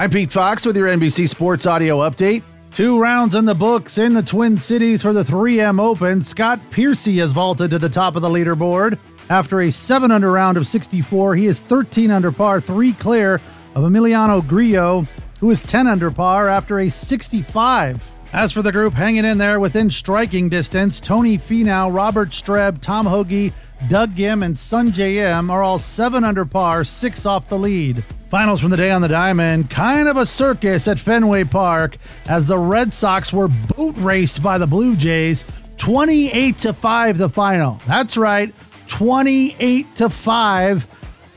[0.00, 2.44] I'm Pete Fox with your NBC Sports Audio Update.
[2.70, 6.22] Two rounds in the books in the Twin Cities for the 3M Open.
[6.22, 8.96] Scott Piercy has vaulted to the top of the leaderboard.
[9.28, 13.40] After a 7 under round of 64, he is 13 under par, 3 clear
[13.74, 15.04] of Emiliano Grillo,
[15.40, 18.14] who is 10 under par after a 65.
[18.32, 23.04] As for the group hanging in there within striking distance, Tony Finau, Robert Streb, Tom
[23.04, 23.52] Hoge,
[23.88, 28.04] Doug Ghim, and Sungjae Im are all 7 under par, 6 off the lead.
[28.30, 31.96] Finals from the day on the diamond, kind of a circus at Fenway Park
[32.26, 35.46] as the Red Sox were boot raced by the Blue Jays,
[35.78, 37.80] 28 to 5 the final.
[37.86, 38.54] That's right,
[38.86, 40.88] 28 to 5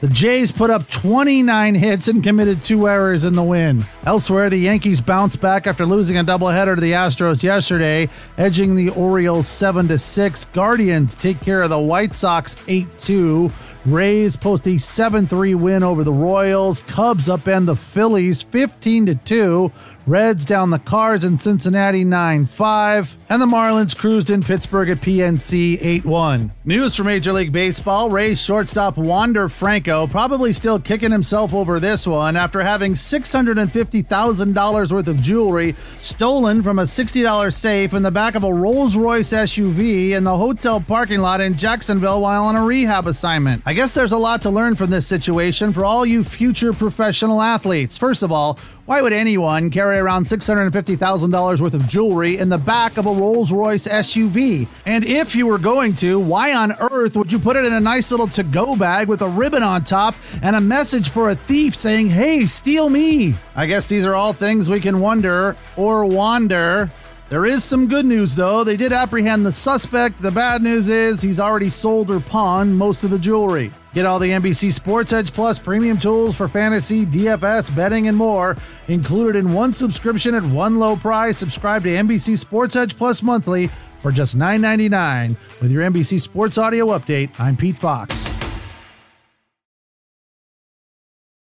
[0.00, 3.84] the Jays put up 29 hits and committed two errors in the win.
[4.06, 8.88] Elsewhere, the Yankees bounced back after losing a doubleheader to the Astros yesterday, edging the
[8.90, 10.44] Orioles 7 to 6.
[10.46, 13.50] Guardians take care of the White Sox 8 2.
[13.86, 16.82] Rays post a 7 3 win over the Royals.
[16.82, 19.72] Cubs upend the Phillies 15 2.
[20.10, 23.16] Reds down the Cards in Cincinnati 9 5.
[23.28, 26.50] And the Marlins cruised in Pittsburgh at PNC 8 1.
[26.64, 32.08] News from Major League Baseball Rays shortstop Wander Franco probably still kicking himself over this
[32.08, 38.34] one after having $650,000 worth of jewelry stolen from a $60 safe in the back
[38.34, 42.64] of a Rolls Royce SUV in the hotel parking lot in Jacksonville while on a
[42.64, 43.62] rehab assignment.
[43.64, 47.40] I guess there's a lot to learn from this situation for all you future professional
[47.40, 47.96] athletes.
[47.96, 48.58] First of all,
[48.90, 53.52] why would anyone carry around $650,000 worth of jewelry in the back of a Rolls
[53.52, 54.66] Royce SUV?
[54.84, 57.78] And if you were going to, why on earth would you put it in a
[57.78, 61.36] nice little to go bag with a ribbon on top and a message for a
[61.36, 63.34] thief saying, hey, steal me?
[63.54, 66.90] I guess these are all things we can wonder or wander
[67.30, 68.64] there is some good news, though.
[68.64, 70.20] They did apprehend the suspect.
[70.20, 73.70] The bad news is he's already sold or pawned most of the jewelry.
[73.94, 78.56] Get all the NBC Sports Edge Plus premium tools for fantasy, DFS, betting, and more
[78.88, 81.38] included in one subscription at one low price.
[81.38, 83.68] Subscribe to NBC Sports Edge Plus monthly
[84.02, 85.36] for just $9.99.
[85.60, 88.29] With your NBC Sports Audio Update, I'm Pete Fox.